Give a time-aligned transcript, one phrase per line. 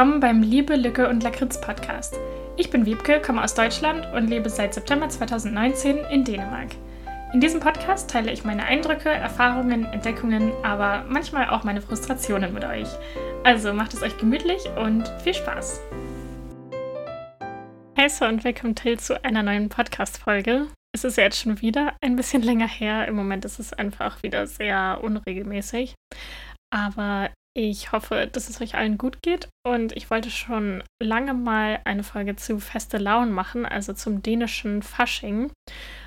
[0.00, 2.18] willkommen beim Liebe, Lücke und Lakritz Podcast.
[2.56, 6.68] Ich bin Wiebke, komme aus Deutschland und lebe seit September 2019 in Dänemark.
[7.34, 12.64] In diesem Podcast teile ich meine Eindrücke, Erfahrungen, Entdeckungen, aber manchmal auch meine Frustrationen mit
[12.64, 12.88] euch.
[13.44, 15.82] Also macht es euch gemütlich und viel Spaß.
[17.94, 20.68] Hey so und willkommen Till zu einer neuen Podcast-Folge.
[20.94, 23.06] Es ist ja jetzt schon wieder ein bisschen länger her.
[23.06, 25.94] Im Moment ist es einfach wieder sehr unregelmäßig.
[26.70, 31.80] Aber ich hoffe, dass es euch allen gut geht und ich wollte schon lange mal
[31.84, 35.50] eine Folge zu Feste Laun machen, also zum dänischen Fasching.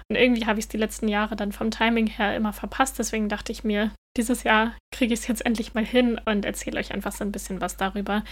[0.10, 3.28] Und irgendwie habe ich es die letzten Jahre dann vom Timing her immer verpasst, deswegen
[3.28, 6.94] dachte ich mir, dieses Jahr kriege ich es jetzt endlich mal hin und erzähle euch
[6.94, 8.24] einfach so ein bisschen was darüber,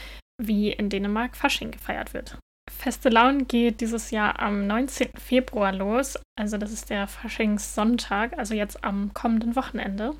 [0.42, 2.38] wie in Dänemark Fasching gefeiert wird.
[2.72, 5.10] Feste Laun geht dieses Jahr am 19.
[5.18, 10.16] Februar los, also das ist der Faschingssonntag, also jetzt am kommenden Wochenende.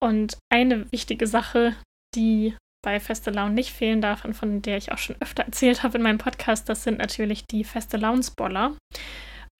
[0.00, 1.76] Und eine wichtige Sache,
[2.18, 5.82] die bei Feste Laune nicht fehlen darf und von der ich auch schon öfter erzählt
[5.82, 8.76] habe in meinem Podcast, das sind natürlich die Feste Launsboller.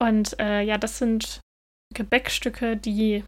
[0.00, 1.40] Und äh, ja, das sind
[1.94, 3.24] Gebäckstücke, die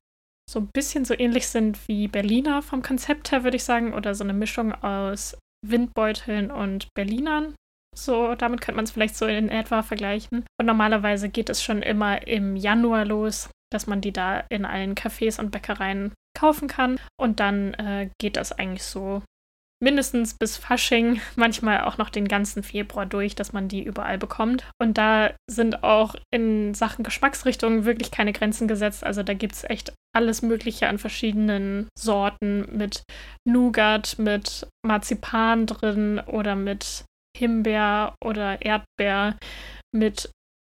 [0.48, 4.14] so ein bisschen so ähnlich sind wie Berliner vom Konzept her, würde ich sagen, oder
[4.14, 7.55] so eine Mischung aus Windbeuteln und Berlinern.
[7.97, 10.44] So, damit könnte man es vielleicht so in etwa vergleichen.
[10.59, 14.94] Und normalerweise geht es schon immer im Januar los, dass man die da in allen
[14.94, 16.98] Cafés und Bäckereien kaufen kann.
[17.19, 19.23] Und dann äh, geht das eigentlich so
[19.83, 24.64] mindestens bis Fasching, manchmal auch noch den ganzen Februar durch, dass man die überall bekommt.
[24.81, 29.05] Und da sind auch in Sachen Geschmacksrichtungen wirklich keine Grenzen gesetzt.
[29.05, 33.03] Also da gibt es echt alles Mögliche an verschiedenen Sorten mit
[33.47, 37.05] Nougat, mit Marzipan drin oder mit
[37.37, 39.37] Himbeer oder Erdbeer,
[39.94, 40.31] mit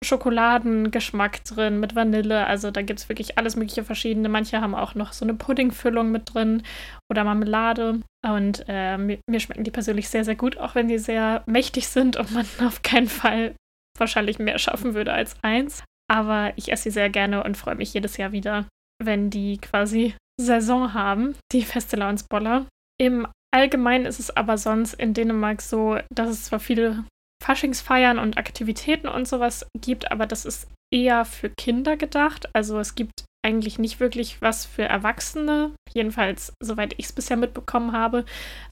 [0.04, 2.46] Schokoladengeschmack drin mit Vanille.
[2.48, 4.30] Also da gibt es wirklich alles mögliche verschiedene.
[4.30, 6.64] Manche haben auch noch so eine Puddingfüllung mit drin
[7.12, 8.02] oder Marmelade.
[8.26, 12.18] Und äh, mir, schmecken die persönlich sehr, sehr gut, auch wenn die sehr mächtig sind
[12.18, 13.56] und man auf keinen Fall
[13.98, 15.84] wahrscheinlich mehr schaffen würde als eins.
[16.12, 18.68] Aber ich esse sie sehr gerne und freue mich jedes Jahr wieder,
[19.02, 21.98] wenn die quasi Saison haben, die Feste
[22.30, 22.66] Boller.
[23.00, 27.06] Im Allgemeinen ist es aber sonst in Dänemark so, dass es zwar viele
[27.44, 32.50] Faschingsfeiern und Aktivitäten und sowas gibt, aber das ist eher für Kinder gedacht.
[32.54, 37.92] Also es gibt eigentlich nicht wirklich was für Erwachsene, jedenfalls soweit ich es bisher mitbekommen
[37.92, 38.24] habe,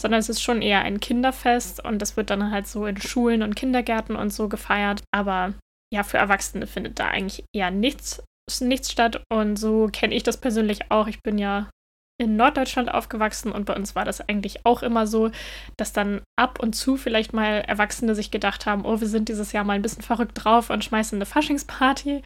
[0.02, 3.44] sondern es ist schon eher ein Kinderfest und das wird dann halt so in Schulen
[3.44, 5.04] und Kindergärten und so gefeiert.
[5.14, 5.54] Aber
[5.94, 8.24] ja, für Erwachsene findet da eigentlich eher nichts,
[8.62, 11.08] nichts statt und so kenne ich das persönlich auch.
[11.08, 11.70] Ich bin ja
[12.22, 15.32] in Norddeutschland aufgewachsen und bei uns war das eigentlich auch immer so,
[15.76, 19.54] dass dann ab und zu vielleicht mal Erwachsene sich gedacht haben, oh, wir sind dieses
[19.54, 22.22] Jahr mal ein bisschen verrückt drauf und schmeißen eine Faschingsparty.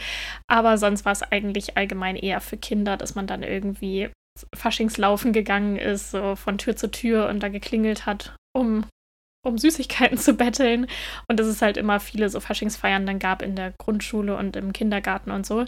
[0.48, 4.10] Aber sonst war es eigentlich allgemein eher für Kinder, dass man dann irgendwie
[4.54, 8.84] Faschingslaufen gegangen ist, so von Tür zu Tür und da geklingelt hat, um
[9.46, 10.88] um Süßigkeiten zu betteln.
[11.30, 14.74] Und dass es halt immer viele so Faschingsfeiern dann gab in der Grundschule und im
[14.74, 15.64] Kindergarten und so.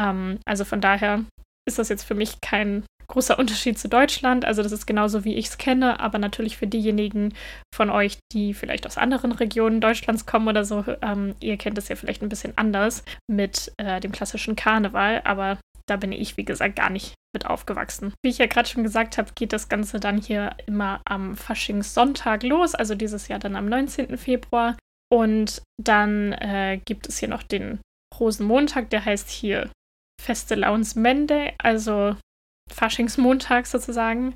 [0.00, 1.24] Ähm, also von daher
[1.68, 4.44] ist das jetzt für mich kein großer Unterschied zu Deutschland.
[4.44, 7.34] Also das ist genauso, wie ich es kenne, aber natürlich für diejenigen
[7.74, 11.88] von euch, die vielleicht aus anderen Regionen Deutschlands kommen oder so, ähm, ihr kennt es
[11.88, 16.44] ja vielleicht ein bisschen anders mit äh, dem klassischen Karneval, aber da bin ich, wie
[16.44, 18.14] gesagt, gar nicht mit aufgewachsen.
[18.24, 22.42] Wie ich ja gerade schon gesagt habe, geht das Ganze dann hier immer am Faschingssonntag
[22.44, 24.16] los, also dieses Jahr dann am 19.
[24.16, 24.76] Februar.
[25.12, 27.80] Und dann äh, gibt es hier noch den
[28.18, 29.70] Rosenmontag, der heißt hier
[30.20, 32.14] Feste Launs Mende, also
[32.72, 34.34] Faschingsmontag sozusagen.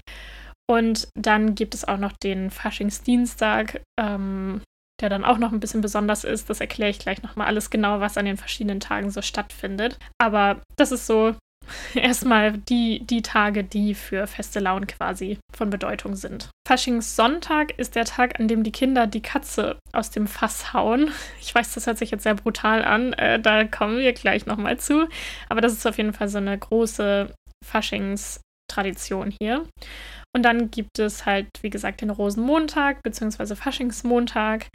[0.67, 4.63] Und dann gibt es auch noch den Faschingsdienstag, ähm,
[5.01, 6.49] der dann auch noch ein bisschen besonders ist.
[6.49, 9.99] Das erkläre ich gleich nochmal alles genau, was an den verschiedenen Tagen so stattfindet.
[10.19, 11.35] Aber das ist so
[11.95, 16.49] erstmal die, die Tage, die für feste Laune quasi von Bedeutung sind.
[16.67, 21.11] Faschingssonntag ist der Tag, an dem die Kinder die Katze aus dem Fass hauen.
[21.41, 24.79] Ich weiß, das hört sich jetzt sehr brutal an, äh, da kommen wir gleich nochmal
[24.79, 25.09] zu.
[25.49, 27.35] Aber das ist auf jeden Fall so eine große
[27.65, 29.67] Faschingstradition hier.
[30.35, 33.55] Und dann gibt es halt, wie gesagt, den Rosenmontag bzw.
[33.55, 34.69] Faschingsmontag.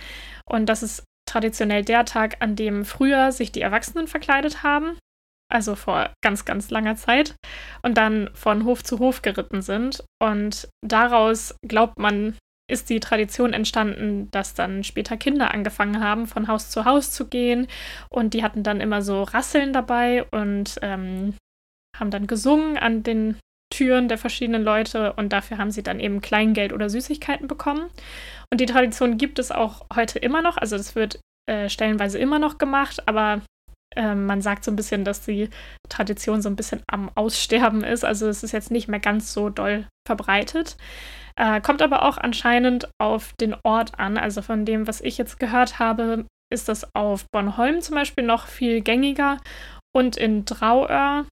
[0.50, 4.98] Und das ist traditionell der Tag, an dem früher sich die Erwachsenen verkleidet haben.
[5.52, 7.36] Also vor ganz, ganz langer Zeit.
[7.82, 10.04] Und dann von Hof zu Hof geritten sind.
[10.22, 12.38] Und daraus glaubt man,
[12.70, 17.28] ist die Tradition entstanden, dass dann später Kinder angefangen haben, von Haus zu Haus zu
[17.28, 17.68] gehen.
[18.10, 21.34] Und die hatten dann immer so Rasseln dabei und ähm,
[22.00, 23.38] haben dann gesungen an den
[23.72, 27.90] Türen der verschiedenen Leute und dafür haben sie dann eben Kleingeld oder Süßigkeiten bekommen.
[28.52, 30.58] Und die Tradition gibt es auch heute immer noch.
[30.58, 33.42] Also das wird äh, stellenweise immer noch gemacht, aber
[33.96, 35.50] äh, man sagt so ein bisschen, dass die
[35.88, 38.04] Tradition so ein bisschen am Aussterben ist.
[38.04, 40.78] Also es ist jetzt nicht mehr ganz so doll verbreitet.
[41.36, 44.18] Äh, kommt aber auch anscheinend auf den Ort an.
[44.18, 48.48] Also von dem, was ich jetzt gehört habe, ist das auf Bornholm zum Beispiel noch
[48.48, 49.38] viel gängiger
[49.96, 51.26] und in Drauör,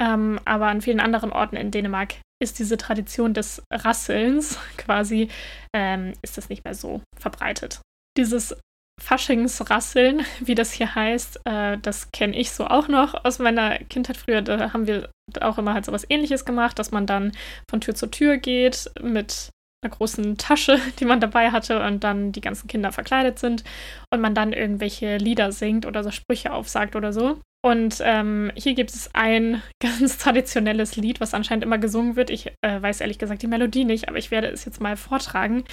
[0.00, 5.28] ähm, aber an vielen anderen Orten in Dänemark ist diese Tradition des Rasselns quasi,
[5.74, 7.80] ähm, ist das nicht mehr so verbreitet.
[8.16, 8.56] Dieses
[9.00, 14.16] Faschingsrasseln, wie das hier heißt, äh, das kenne ich so auch noch aus meiner Kindheit
[14.16, 14.42] früher.
[14.42, 15.10] Da haben wir
[15.40, 17.32] auch immer halt so was ähnliches gemacht, dass man dann
[17.70, 19.50] von Tür zu Tür geht mit
[19.82, 23.64] einer großen Tasche, die man dabei hatte und dann die ganzen Kinder verkleidet sind
[24.12, 27.40] und man dann irgendwelche Lieder singt oder so Sprüche aufsagt oder so.
[27.64, 32.30] Und ähm, hier gibt es ein ganz traditionelles Lied, was anscheinend immer gesungen wird.
[32.30, 35.64] Ich äh, weiß ehrlich gesagt die Melodie nicht, aber ich werde es jetzt mal vortragen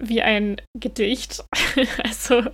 [0.00, 1.44] wie ein Gedicht.
[2.04, 2.44] also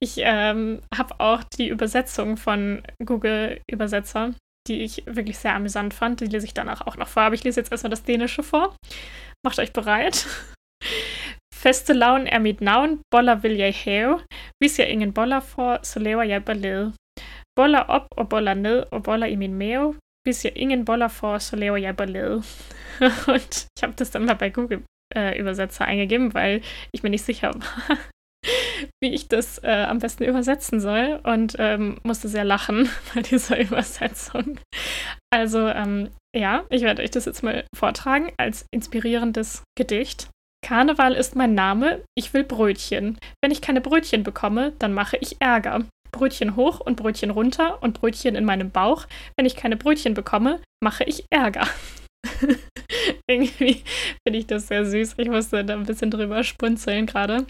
[0.00, 4.34] ich ähm, habe auch die Übersetzung von Google Übersetzer,
[4.68, 6.20] die ich wirklich sehr amüsant fand.
[6.20, 7.24] Die lese ich danach auch noch vor.
[7.24, 8.76] Aber ich lese jetzt erstmal das Dänische vor.
[9.44, 10.26] Macht euch bereit.
[11.54, 14.24] Feste lavn er mit Naun, boller vil jeg have.
[14.62, 16.42] Hvis jeg ingen boller får, så laver jeg.
[17.56, 19.94] Boller op og boller ned og boller i min mave.
[20.22, 22.42] Hvis jeg ingen boller får, så laver jeg ballade.
[23.28, 24.82] Und ich habe das dann mal bei Google
[25.16, 26.62] äh, Übersetzer eingegeben, weil
[26.92, 27.98] ich mir nicht sicher war,
[29.02, 33.60] wie ich das äh, am besten übersetzen soll und ähm, musste sehr lachen bei dieser
[33.60, 34.58] Übersetzung.
[35.32, 40.28] Also ähm, ja, ich werde euch das jetzt mal vortragen als inspirierendes Gedicht.
[40.62, 43.18] Karneval ist mein Name, ich will Brötchen.
[43.42, 45.86] Wenn ich keine Brötchen bekomme, dann mache ich Ärger.
[46.10, 49.06] Brötchen hoch und Brötchen runter und Brötchen in meinem Bauch.
[49.36, 51.66] Wenn ich keine Brötchen bekomme, mache ich Ärger.
[53.26, 53.82] Irgendwie
[54.26, 55.14] finde ich das sehr süß.
[55.18, 57.46] Ich musste da ein bisschen drüber spunzeln gerade.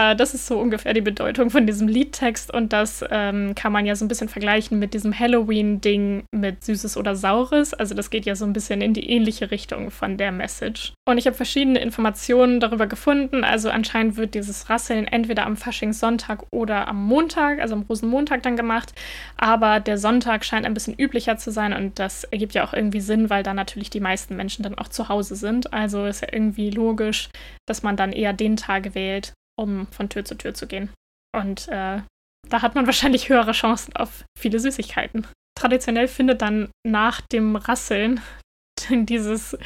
[0.00, 3.84] Äh, das ist so ungefähr die Bedeutung von diesem Liedtext und das ähm, kann man
[3.84, 7.74] ja so ein bisschen vergleichen mit diesem Halloween-Ding mit Süßes oder Saures.
[7.74, 10.94] Also das geht ja so ein bisschen in die ähnliche Richtung von der Message.
[11.06, 13.44] Und ich habe verschiedene Informationen darüber gefunden.
[13.44, 18.56] Also anscheinend wird dieses Rasseln entweder am Faschingssonntag oder am Montag, also am Rosenmontag dann
[18.56, 18.92] gemacht.
[19.36, 23.00] Aber der Sonntag scheint ein bisschen üblicher zu sein und das ergibt ja auch irgendwie
[23.00, 25.72] Sinn, weil da natürlich die meisten Menschen dann auch zu Hause sind.
[25.74, 27.28] Also ist ja irgendwie logisch,
[27.66, 30.90] dass man dann eher den Tag wählt, um von Tür zu Tür zu gehen.
[31.36, 32.02] Und äh,
[32.48, 35.26] da hat man wahrscheinlich höhere Chancen auf viele Süßigkeiten.
[35.58, 38.20] Traditionell findet dann nach dem Rasseln
[38.90, 39.56] dieses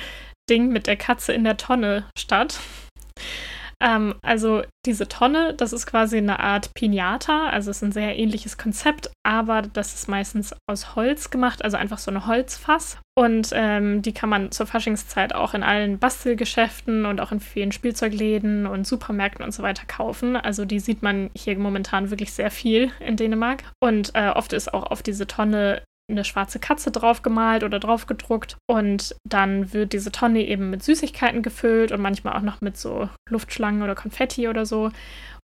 [0.50, 2.58] Ding mit der Katze in der Tonne statt.
[3.80, 8.18] Ähm, also diese Tonne, das ist quasi eine Art Pinata, also es ist ein sehr
[8.18, 12.98] ähnliches Konzept, aber das ist meistens aus Holz gemacht, also einfach so eine Holzfass.
[13.16, 17.70] Und ähm, die kann man zur Faschingszeit auch in allen Bastelgeschäften und auch in vielen
[17.70, 20.36] Spielzeugläden und Supermärkten und so weiter kaufen.
[20.36, 23.62] Also die sieht man hier momentan wirklich sehr viel in Dänemark.
[23.80, 28.06] Und äh, oft ist auch auf diese Tonne eine schwarze Katze drauf gemalt oder drauf
[28.06, 32.76] gedruckt und dann wird diese Tonne eben mit Süßigkeiten gefüllt und manchmal auch noch mit
[32.76, 34.90] so Luftschlangen oder Konfetti oder so.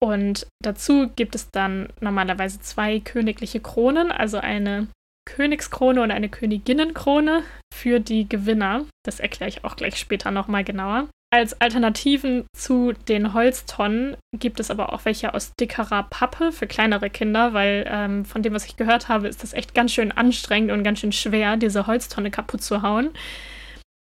[0.04, 4.88] Und dazu gibt es dann normalerweise zwei königliche Kronen, also eine
[5.26, 7.44] Königskrone und eine Königinnenkrone
[7.74, 8.86] für die Gewinner.
[9.06, 11.08] Das erkläre ich auch gleich später nochmal genauer.
[11.34, 17.10] Als Alternativen zu den Holztonnen gibt es aber auch welche aus dickerer Pappe für kleinere
[17.10, 20.72] Kinder, weil ähm, von dem, was ich gehört habe, ist das echt ganz schön anstrengend
[20.72, 23.12] und ganz schön schwer, diese Holztonne kaputt zu hauen.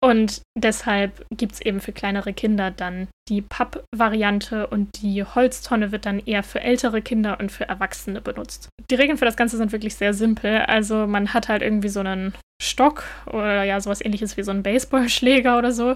[0.04, 6.06] Und deshalb gibt es eben für kleinere Kinder dann die Papp-Variante und die Holztonne wird
[6.06, 8.70] dann eher für ältere Kinder und für Erwachsene benutzt.
[8.92, 10.58] Die Regeln für das Ganze sind wirklich sehr simpel.
[10.60, 14.62] Also man hat halt irgendwie so einen Stock oder ja sowas ähnliches wie so einen
[14.62, 15.96] Baseballschläger oder so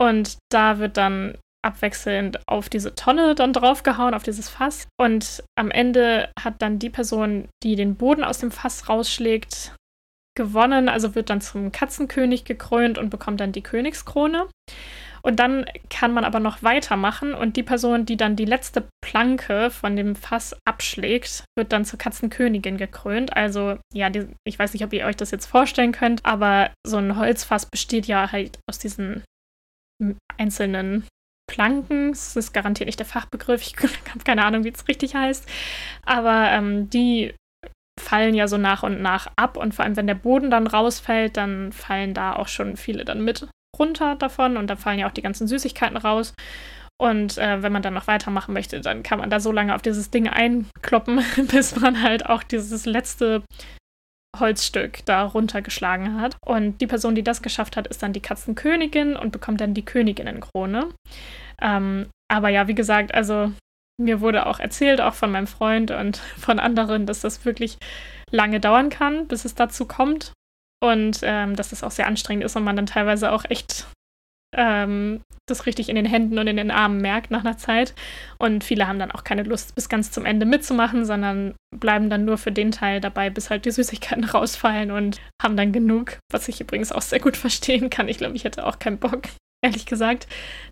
[0.00, 4.86] und da wird dann abwechselnd auf diese Tonne dann draufgehauen, auf dieses Fass.
[4.98, 9.74] Und am Ende hat dann die Person, die den Boden aus dem Fass rausschlägt,
[10.36, 14.46] gewonnen, also wird dann zum Katzenkönig gekrönt und bekommt dann die Königskrone.
[15.22, 19.70] Und dann kann man aber noch weitermachen und die Person, die dann die letzte Planke
[19.70, 23.36] von dem Fass abschlägt, wird dann zur Katzenkönigin gekrönt.
[23.36, 26.98] Also ja, die, ich weiß nicht, ob ihr euch das jetzt vorstellen könnt, aber so
[26.98, 29.24] ein Holzfass besteht ja halt aus diesen
[30.38, 31.06] einzelnen
[31.50, 32.10] Planken.
[32.10, 33.62] Das ist garantiert nicht der Fachbegriff.
[33.62, 33.76] Ich
[34.10, 35.48] habe keine Ahnung, wie es richtig heißt.
[36.04, 37.34] Aber ähm, die
[38.00, 39.56] fallen ja so nach und nach ab.
[39.56, 43.22] Und vor allem, wenn der Boden dann rausfällt, dann fallen da auch schon viele dann
[43.22, 43.48] mit
[43.78, 44.56] runter davon.
[44.56, 46.34] Und da fallen ja auch die ganzen Süßigkeiten raus.
[46.98, 49.82] Und äh, wenn man dann noch weitermachen möchte, dann kann man da so lange auf
[49.82, 53.42] dieses Ding einkloppen, bis man halt auch dieses letzte
[54.40, 56.36] Holzstück da runtergeschlagen hat.
[56.44, 59.84] Und die Person, die das geschafft hat, ist dann die Katzenkönigin und bekommt dann die
[59.84, 60.88] Königinnenkrone.
[61.60, 63.52] Ähm, aber ja, wie gesagt, also
[63.98, 67.78] mir wurde auch erzählt, auch von meinem Freund und von anderen, dass das wirklich
[68.30, 70.32] lange dauern kann, bis es dazu kommt.
[70.82, 73.86] Und ähm, dass es auch sehr anstrengend ist und man dann teilweise auch echt
[74.56, 77.94] ähm, das richtig in den Händen und in den Armen merkt nach einer Zeit.
[78.38, 82.24] Und viele haben dann auch keine Lust, bis ganz zum Ende mitzumachen, sondern bleiben dann
[82.24, 86.48] nur für den Teil dabei, bis halt die Süßigkeiten rausfallen und haben dann genug, was
[86.48, 88.08] ich übrigens auch sehr gut verstehen kann.
[88.08, 89.22] Ich glaube, ich hätte auch keinen Bock,
[89.64, 90.26] ehrlich gesagt,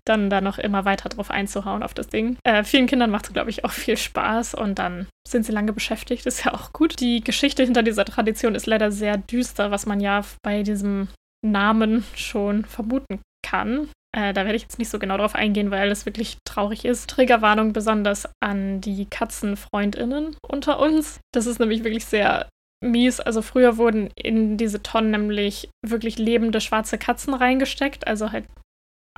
[0.05, 2.37] dann da noch immer weiter drauf einzuhauen auf das Ding.
[2.43, 5.73] Äh, vielen Kindern macht es, glaube ich, auch viel Spaß und dann sind sie lange
[5.73, 6.99] beschäftigt, ist ja auch gut.
[6.99, 11.07] Die Geschichte hinter dieser Tradition ist leider sehr düster, was man ja bei diesem
[11.45, 13.89] Namen schon vermuten kann.
[14.15, 17.09] Äh, da werde ich jetzt nicht so genau drauf eingehen, weil es wirklich traurig ist.
[17.09, 21.19] Triggerwarnung besonders an die KatzenfreundInnen unter uns.
[21.33, 22.49] Das ist nämlich wirklich sehr
[22.83, 23.19] mies.
[23.19, 28.07] Also früher wurden in diese Tonnen nämlich wirklich lebende schwarze Katzen reingesteckt.
[28.07, 28.45] Also halt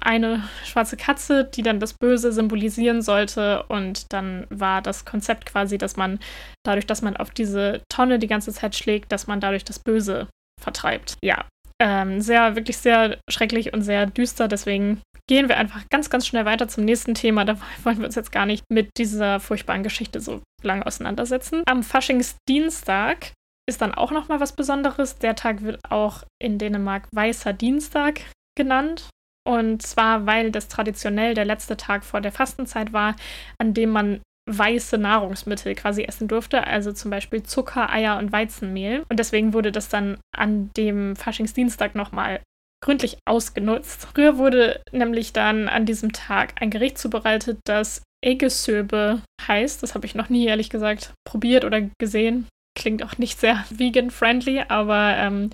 [0.01, 3.63] eine schwarze Katze, die dann das Böse symbolisieren sollte.
[3.63, 6.19] Und dann war das Konzept quasi, dass man
[6.65, 10.27] dadurch, dass man auf diese Tonne die ganze Zeit schlägt, dass man dadurch das Böse
[10.61, 11.17] vertreibt.
[11.23, 11.45] Ja,
[11.79, 14.47] ähm, sehr, wirklich sehr schrecklich und sehr düster.
[14.47, 17.45] Deswegen gehen wir einfach ganz, ganz schnell weiter zum nächsten Thema.
[17.45, 21.63] Da wollen wir uns jetzt gar nicht mit dieser furchtbaren Geschichte so lange auseinandersetzen.
[21.67, 23.33] Am Faschingsdienstag
[23.69, 25.17] ist dann auch noch mal was Besonderes.
[25.19, 28.21] Der Tag wird auch in Dänemark Weißer Dienstag
[28.55, 29.09] genannt.
[29.45, 33.15] Und zwar, weil das traditionell der letzte Tag vor der Fastenzeit war,
[33.59, 39.03] an dem man weiße Nahrungsmittel quasi essen durfte, also zum Beispiel Zucker, Eier und Weizenmehl.
[39.09, 42.39] Und deswegen wurde das dann an dem Faschingsdienstag nochmal
[42.83, 44.07] gründlich ausgenutzt.
[44.13, 49.83] Früher wurde nämlich dann an diesem Tag ein Gericht zubereitet, das Eggesöbe heißt.
[49.83, 52.47] Das habe ich noch nie, ehrlich gesagt, probiert oder gesehen.
[52.77, 55.49] Klingt auch nicht sehr vegan-friendly, aber ähm,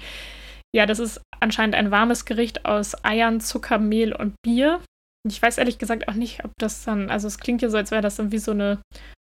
[0.76, 4.80] ja, das ist anscheinend ein warmes Gericht aus Eiern, Zucker, Mehl und Bier.
[5.28, 7.92] Ich weiß ehrlich gesagt auch nicht, ob das dann, also es klingt ja so, als
[7.92, 8.82] wäre das dann wie so eine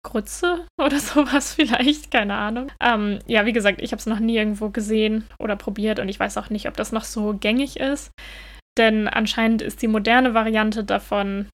[0.03, 2.71] Grütze oder sowas vielleicht, keine Ahnung.
[2.81, 6.19] Ähm, ja, wie gesagt, ich habe es noch nie irgendwo gesehen oder probiert und ich
[6.19, 8.11] weiß auch nicht, ob das noch so gängig ist.
[8.77, 11.49] Denn anscheinend ist die moderne Variante davon,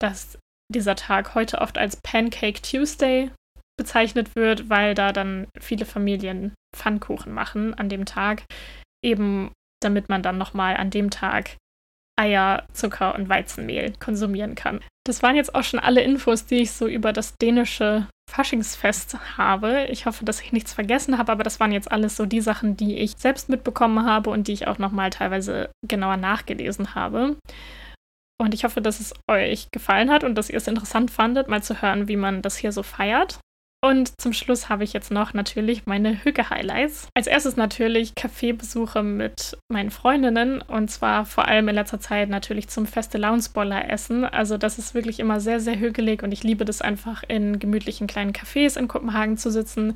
[0.00, 0.38] dass
[0.72, 3.30] dieser Tag heute oft als Pancake Tuesday
[3.78, 8.44] bezeichnet wird, weil da dann viele Familien Pfannkuchen machen an dem Tag,
[9.02, 9.52] eben
[9.82, 11.56] damit man dann nochmal an dem Tag
[12.18, 14.80] Eier, Zucker und Weizenmehl konsumieren kann.
[15.04, 19.86] Das waren jetzt auch schon alle Infos, die ich so über das dänische Faschingsfest habe.
[19.90, 22.76] Ich hoffe, dass ich nichts vergessen habe, aber das waren jetzt alles so die Sachen,
[22.76, 27.36] die ich selbst mitbekommen habe und die ich auch nochmal teilweise genauer nachgelesen habe.
[28.38, 31.62] Und ich hoffe, dass es euch gefallen hat und dass ihr es interessant fandet, mal
[31.62, 33.38] zu hören, wie man das hier so feiert.
[33.86, 37.06] Und zum Schluss habe ich jetzt noch natürlich meine Hüge-Highlights.
[37.14, 42.66] Als erstes natürlich Kaffeebesuche mit meinen Freundinnen und zwar vor allem in letzter Zeit natürlich
[42.66, 44.24] zum feste Launsboller essen.
[44.24, 48.08] Also das ist wirklich immer sehr, sehr hügelig und ich liebe das einfach in gemütlichen
[48.08, 49.94] kleinen Cafés in Kopenhagen zu sitzen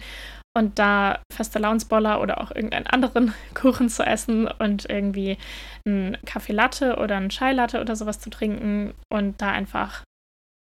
[0.57, 5.37] und da feste Launsboller oder auch irgendeinen anderen Kuchen zu essen und irgendwie
[5.85, 10.05] einen Kaffee Latte oder einen Chai Latte oder sowas zu trinken und da einfach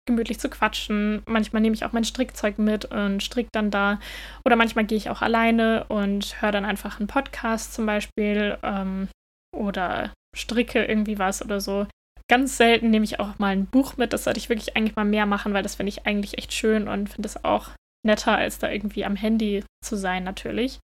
[0.07, 1.23] gemütlich zu quatschen.
[1.27, 3.99] Manchmal nehme ich auch mein Strickzeug mit und strick dann da.
[4.45, 9.09] Oder manchmal gehe ich auch alleine und höre dann einfach einen Podcast zum Beispiel ähm,
[9.55, 11.87] oder stricke irgendwie was oder so.
[12.29, 14.13] Ganz selten nehme ich auch mal ein Buch mit.
[14.13, 16.89] Das sollte ich wirklich eigentlich mal mehr machen, weil das finde ich eigentlich echt schön
[16.89, 17.71] und finde es auch
[18.05, 20.79] netter, als da irgendwie am Handy zu sein, natürlich.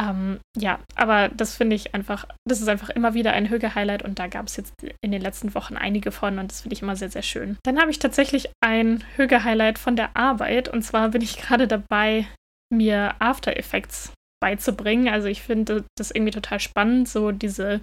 [0.00, 4.18] Ähm, ja, aber das finde ich einfach, das ist einfach immer wieder ein Hüge-Highlight und
[4.18, 6.96] da gab es jetzt in den letzten Wochen einige von und das finde ich immer
[6.96, 7.58] sehr, sehr schön.
[7.64, 12.26] Dann habe ich tatsächlich ein Hüge-Highlight von der Arbeit und zwar bin ich gerade dabei,
[12.72, 15.08] mir After Effects beizubringen.
[15.08, 17.80] Also ich finde das irgendwie total spannend, so diese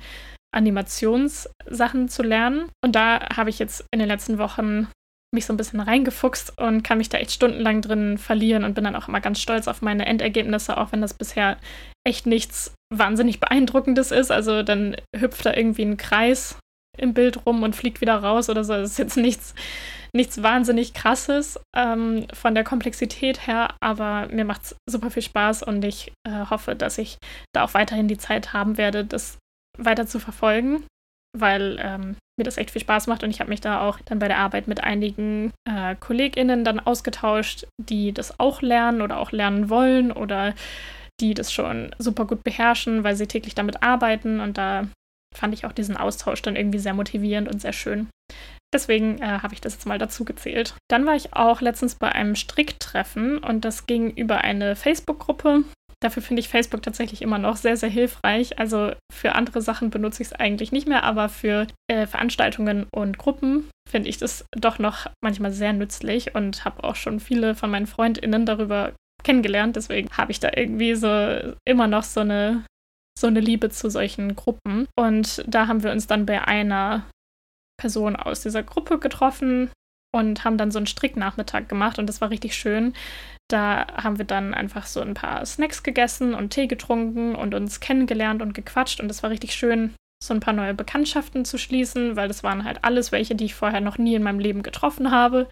[0.55, 2.69] Animationssachen zu lernen.
[2.83, 4.87] Und da habe ich jetzt in den letzten Wochen
[5.33, 8.83] mich so ein bisschen reingefuchst und kann mich da echt stundenlang drin verlieren und bin
[8.83, 11.57] dann auch immer ganz stolz auf meine Endergebnisse, auch wenn das bisher
[12.05, 14.31] echt nichts wahnsinnig beeindruckendes ist.
[14.31, 16.57] Also dann hüpft da irgendwie ein Kreis
[16.97, 18.73] im Bild rum und fliegt wieder raus oder so.
[18.73, 19.53] Das ist jetzt nichts,
[20.13, 25.63] nichts wahnsinnig krasses ähm, von der Komplexität her, aber mir macht es super viel Spaß
[25.63, 27.17] und ich äh, hoffe, dass ich
[27.53, 29.37] da auch weiterhin die Zeit haben werde, das
[29.77, 30.83] weiter zu verfolgen
[31.41, 34.19] weil ähm, mir das echt viel Spaß macht und ich habe mich da auch dann
[34.19, 39.31] bei der Arbeit mit einigen äh, KollegInnen dann ausgetauscht, die das auch lernen oder auch
[39.31, 40.53] lernen wollen oder
[41.19, 44.87] die das schon super gut beherrschen, weil sie täglich damit arbeiten und da
[45.35, 48.07] fand ich auch diesen Austausch dann irgendwie sehr motivierend und sehr schön.
[48.73, 50.75] Deswegen äh, habe ich das jetzt mal dazu gezählt.
[50.89, 55.63] Dann war ich auch letztens bei einem Stricktreffen und das ging über eine Facebook-Gruppe
[55.99, 58.59] Dafür finde ich Facebook tatsächlich immer noch sehr, sehr hilfreich.
[58.59, 63.17] Also für andere Sachen benutze ich es eigentlich nicht mehr, aber für äh, Veranstaltungen und
[63.17, 67.71] Gruppen finde ich das doch noch manchmal sehr nützlich und habe auch schon viele von
[67.71, 69.75] meinen FreundInnen darüber kennengelernt.
[69.75, 72.63] Deswegen habe ich da irgendwie so immer noch so eine,
[73.17, 74.87] so eine Liebe zu solchen Gruppen.
[74.95, 77.09] Und da haben wir uns dann bei einer
[77.79, 79.71] Person aus dieser Gruppe getroffen
[80.17, 82.93] und haben dann so einen Stricknachmittag gemacht und das war richtig schön.
[83.49, 87.79] Da haben wir dann einfach so ein paar Snacks gegessen und Tee getrunken und uns
[87.79, 89.93] kennengelernt und gequatscht und es war richtig schön,
[90.23, 93.55] so ein paar neue Bekanntschaften zu schließen, weil das waren halt alles welche, die ich
[93.55, 95.47] vorher noch nie in meinem Leben getroffen habe.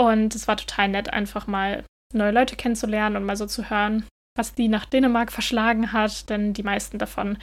[0.00, 4.06] Und es war total nett, einfach mal neue Leute kennenzulernen und mal so zu hören,
[4.36, 7.38] was die nach Dänemark verschlagen hat, denn die meisten davon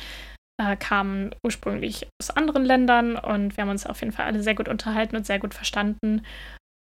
[0.62, 4.56] äh, kamen ursprünglich aus anderen Ländern und wir haben uns auf jeden Fall alle sehr
[4.56, 6.26] gut unterhalten und sehr gut verstanden.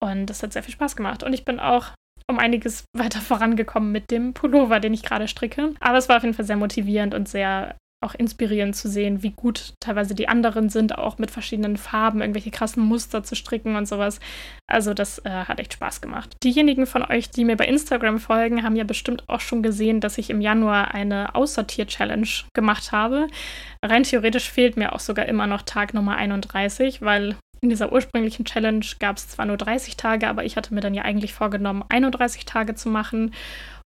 [0.03, 1.23] Und das hat sehr viel Spaß gemacht.
[1.23, 1.91] Und ich bin auch
[2.29, 5.73] um einiges weiter vorangekommen mit dem Pullover, den ich gerade stricke.
[5.79, 9.31] Aber es war auf jeden Fall sehr motivierend und sehr auch inspirierend zu sehen, wie
[9.31, 13.87] gut teilweise die anderen sind, auch mit verschiedenen Farben irgendwelche krassen Muster zu stricken und
[13.87, 14.19] sowas.
[14.67, 16.35] Also das äh, hat echt Spaß gemacht.
[16.43, 20.17] Diejenigen von euch, die mir bei Instagram folgen, haben ja bestimmt auch schon gesehen, dass
[20.17, 23.27] ich im Januar eine Aussortier-Challenge gemacht habe.
[23.83, 28.45] Rein theoretisch fehlt mir auch sogar immer noch Tag Nummer 31, weil in dieser ursprünglichen
[28.45, 31.83] Challenge gab es zwar nur 30 Tage, aber ich hatte mir dann ja eigentlich vorgenommen,
[31.89, 33.33] 31 Tage zu machen.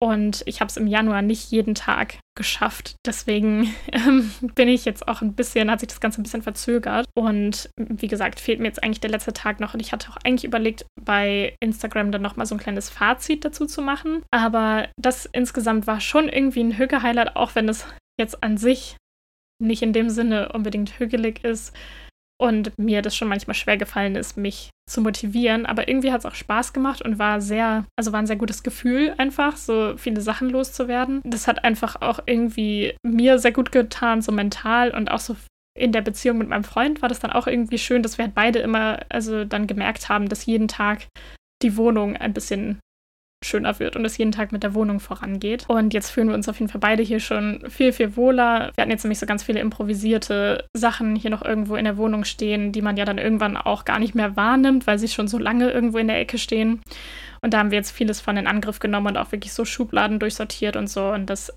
[0.01, 2.95] Und ich habe es im Januar nicht jeden Tag geschafft.
[3.05, 7.07] Deswegen ähm, bin ich jetzt auch ein bisschen, hat sich das Ganze ein bisschen verzögert.
[7.17, 9.75] Und wie gesagt, fehlt mir jetzt eigentlich der letzte Tag noch.
[9.75, 13.67] Und ich hatte auch eigentlich überlegt, bei Instagram dann nochmal so ein kleines Fazit dazu
[13.67, 14.23] zu machen.
[14.31, 17.87] Aber das insgesamt war schon irgendwie ein Hüge-Highlight, auch wenn es
[18.21, 18.97] jetzt an sich
[19.61, 21.75] nicht in dem Sinne unbedingt hügelig ist
[22.41, 25.67] und mir das schon manchmal schwer gefallen ist, mich zu motivieren.
[25.67, 28.63] Aber irgendwie hat es auch Spaß gemacht und war sehr, also war ein sehr gutes
[28.63, 31.21] Gefühl, einfach so viele Sachen loszuwerden.
[31.25, 35.37] Das hat einfach auch irgendwie mir sehr gut getan, so mental und auch so
[35.77, 38.35] in der Beziehung mit meinem Freund war das dann auch irgendwie schön, dass wir halt
[38.35, 41.07] beide immer, also dann gemerkt haben, dass jeden Tag
[41.63, 42.81] die Wohnung ein bisschen
[43.45, 45.65] schöner wird und es jeden Tag mit der Wohnung vorangeht.
[45.69, 48.73] Und jetzt fühlen wir uns auf jeden Fall beide hier schon viel, viel wohler.
[48.75, 52.25] Wir hatten jetzt nämlich so ganz viele improvisierte Sachen hier noch irgendwo in der Wohnung
[52.25, 55.39] stehen, die man ja dann irgendwann auch gar nicht mehr wahrnimmt, weil sie schon so
[55.39, 56.83] lange irgendwo in der Ecke stehen.
[57.41, 60.19] Und da haben wir jetzt vieles von in Angriff genommen und auch wirklich so Schubladen
[60.19, 61.09] durchsortiert und so.
[61.09, 61.53] Und das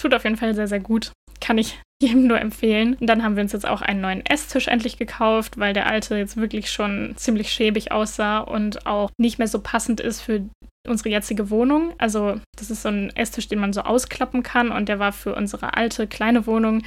[0.00, 1.12] tut auf jeden Fall sehr, sehr gut.
[1.40, 2.94] Kann ich jedem nur empfehlen.
[3.00, 6.16] Und dann haben wir uns jetzt auch einen neuen Esstisch endlich gekauft, weil der alte
[6.16, 10.44] jetzt wirklich schon ziemlich schäbig aussah und auch nicht mehr so passend ist für
[10.88, 11.94] unsere jetzige Wohnung.
[11.98, 15.34] Also das ist so ein Esstisch, den man so ausklappen kann und der war für
[15.34, 16.82] unsere alte kleine Wohnung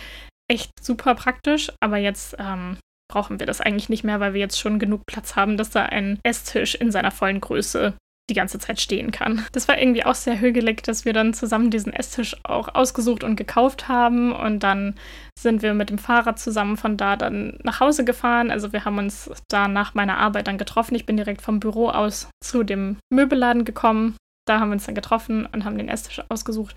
[0.50, 1.72] echt super praktisch.
[1.80, 2.78] Aber jetzt ähm,
[3.12, 5.84] brauchen wir das eigentlich nicht mehr, weil wir jetzt schon genug Platz haben, dass da
[5.84, 7.94] ein Esstisch in seiner vollen Größe
[8.30, 9.46] die ganze Zeit stehen kann.
[9.52, 13.36] Das war irgendwie auch sehr hügelig, dass wir dann zusammen diesen Esstisch auch ausgesucht und
[13.36, 14.96] gekauft haben und dann
[15.38, 18.52] sind wir mit dem Fahrrad zusammen von da dann nach Hause gefahren.
[18.52, 20.96] Also wir haben uns da nach meiner Arbeit dann getroffen.
[20.96, 24.16] Ich bin direkt vom Büro aus zu dem Möbelladen gekommen.
[24.48, 26.76] Da haben wir uns dann getroffen und haben den Esstisch ausgesucht.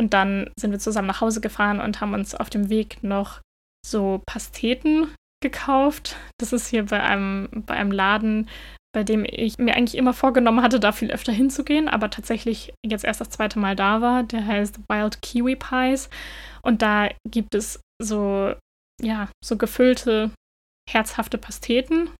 [0.00, 3.40] Und dann sind wir zusammen nach Hause gefahren und haben uns auf dem Weg noch
[3.86, 5.08] so Pasteten
[5.42, 6.16] gekauft.
[6.38, 8.48] Das ist hier bei einem, bei einem Laden,
[8.94, 13.04] bei dem ich mir eigentlich immer vorgenommen hatte, da viel öfter hinzugehen, aber tatsächlich jetzt
[13.04, 14.22] erst das zweite Mal da war.
[14.22, 16.08] Der heißt Wild Kiwi Pies.
[16.62, 18.54] Und da gibt es so,
[19.02, 20.30] ja, so gefüllte,
[20.88, 22.10] herzhafte Pasteten.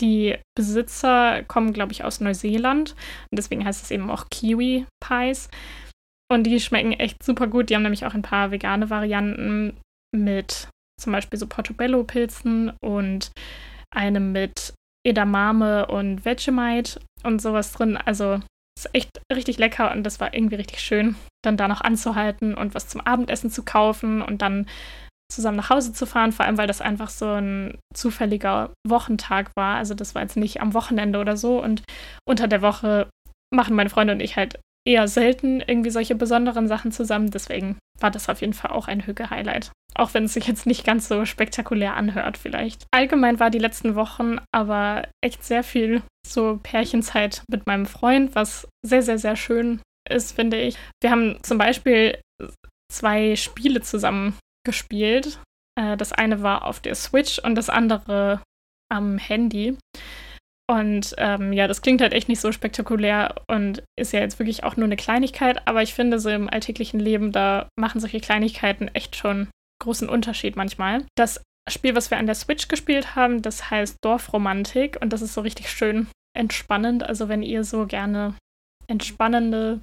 [0.00, 2.90] Die Besitzer kommen, glaube ich, aus Neuseeland.
[3.30, 5.48] Und deswegen heißt es eben auch Kiwi Pies.
[6.30, 7.70] Und die schmecken echt super gut.
[7.70, 9.78] Die haben nämlich auch ein paar vegane Varianten
[10.14, 10.68] mit
[11.00, 13.30] zum Beispiel so Portobello-Pilzen und
[13.94, 14.74] eine mit
[15.06, 17.96] Edamame und Vegemite und sowas drin.
[17.96, 18.40] Also
[18.78, 22.74] ist echt richtig lecker und das war irgendwie richtig schön, dann da noch anzuhalten und
[22.74, 24.66] was zum Abendessen zu kaufen und dann
[25.32, 29.76] zusammen nach Hause zu fahren, vor allem weil das einfach so ein zufälliger Wochentag war.
[29.76, 31.82] Also das war jetzt nicht am Wochenende oder so und
[32.28, 33.08] unter der Woche
[33.52, 37.30] machen meine Freunde und ich halt eher selten irgendwie solche besonderen Sachen zusammen.
[37.30, 39.72] Deswegen war das auf jeden Fall auch ein Hüge-Highlight.
[39.94, 42.84] Auch wenn es sich jetzt nicht ganz so spektakulär anhört, vielleicht.
[42.92, 48.68] Allgemein war die letzten Wochen aber echt sehr viel so Pärchenzeit mit meinem Freund, was
[48.84, 50.76] sehr, sehr, sehr schön ist, finde ich.
[51.02, 52.20] Wir haben zum Beispiel
[52.92, 55.40] zwei Spiele zusammen gespielt.
[55.80, 58.40] Äh, das eine war auf der Switch und das andere
[58.92, 59.76] am Handy.
[60.68, 64.64] Und ähm, ja, das klingt halt echt nicht so spektakulär und ist ja jetzt wirklich
[64.64, 68.88] auch nur eine Kleinigkeit, aber ich finde, so im alltäglichen Leben, da machen solche Kleinigkeiten
[68.88, 69.48] echt schon
[69.80, 71.04] großen Unterschied manchmal.
[71.16, 75.34] Das Spiel, was wir an der Switch gespielt haben, das heißt Dorfromantik und das ist
[75.34, 77.04] so richtig schön entspannend.
[77.04, 78.34] Also wenn ihr so gerne
[78.88, 79.80] entspannende,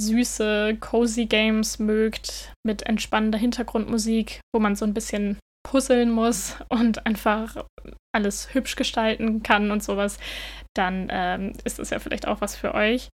[0.00, 7.06] süße, cozy Games mögt mit entspannender Hintergrundmusik, wo man so ein bisschen puzzeln muss und
[7.06, 7.64] einfach
[8.14, 10.18] alles hübsch gestalten kann und sowas,
[10.74, 13.08] dann ähm, ist das ja vielleicht auch was für euch.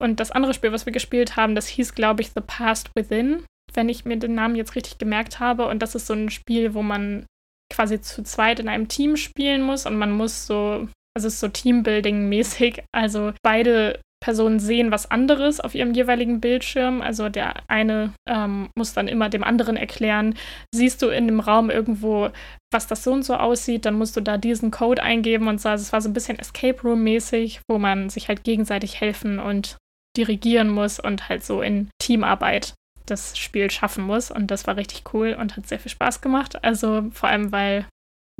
[0.00, 3.44] Und das andere Spiel, was wir gespielt haben, das hieß, glaube ich, The Past Within,
[3.72, 5.66] wenn ich mir den Namen jetzt richtig gemerkt habe.
[5.68, 7.26] Und das ist so ein Spiel, wo man
[7.72, 11.40] quasi zu zweit in einem Team spielen muss und man muss so, also es ist
[11.40, 17.02] so Teambuilding-mäßig, also beide Personen sehen was anderes auf ihrem jeweiligen Bildschirm.
[17.02, 20.34] Also der eine ähm, muss dann immer dem anderen erklären,
[20.74, 22.30] siehst du in dem Raum irgendwo,
[22.72, 25.68] was das so und so aussieht, dann musst du da diesen Code eingeben und so.
[25.68, 29.76] Also es war so ein bisschen Escape Room-mäßig, wo man sich halt gegenseitig helfen und
[30.16, 32.74] dirigieren muss und halt so in Teamarbeit
[33.06, 34.30] das Spiel schaffen muss.
[34.30, 36.64] Und das war richtig cool und hat sehr viel Spaß gemacht.
[36.64, 37.86] Also vor allem, weil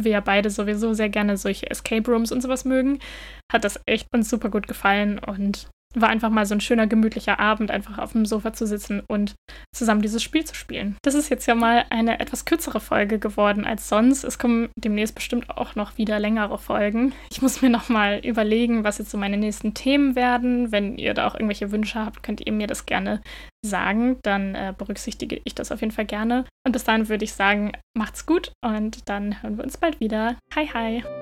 [0.05, 2.99] wir ja beide sowieso sehr gerne solche Escape Rooms und sowas mögen,
[3.51, 7.39] hat das echt uns super gut gefallen und war einfach mal so ein schöner, gemütlicher
[7.39, 9.35] Abend, einfach auf dem Sofa zu sitzen und
[9.75, 10.97] zusammen dieses Spiel zu spielen.
[11.03, 14.25] Das ist jetzt ja mal eine etwas kürzere Folge geworden als sonst.
[14.25, 17.13] Es kommen demnächst bestimmt auch noch wieder längere Folgen.
[17.31, 20.73] Ich muss mir noch mal überlegen, was jetzt so meine nächsten Themen werden.
[20.73, 23.21] Wenn ihr da auch irgendwelche Wünsche habt, könnt ihr mir das gerne
[23.65, 24.19] sagen.
[24.23, 26.45] Dann äh, berücksichtige ich das auf jeden Fall gerne.
[26.67, 30.37] Und bis dahin würde ich sagen, macht's gut und dann hören wir uns bald wieder.
[30.55, 31.22] Hi, hi!